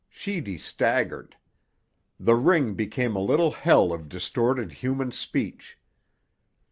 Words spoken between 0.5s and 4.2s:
staggered. The ring became a little hell of